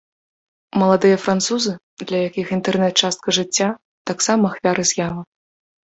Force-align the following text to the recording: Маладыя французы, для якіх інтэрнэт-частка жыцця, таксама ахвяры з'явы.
Маладыя 0.83 1.17
французы, 1.25 1.73
для 2.05 2.17
якіх 2.29 2.45
інтэрнэт-частка 2.57 3.27
жыцця, 3.41 3.69
таксама 4.11 4.43
ахвяры 4.55 4.83
з'явы. 4.95 5.21